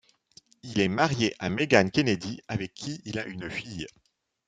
Il 0.63 0.79
est 0.79 0.87
marié 0.87 1.35
à 1.37 1.51
Meaghan 1.51 1.89
Kennedy 1.89 2.41
avec 2.47 2.73
qui 2.73 3.03
il 3.05 3.19
a 3.19 3.25
une 3.27 3.51
fille. 3.51 3.85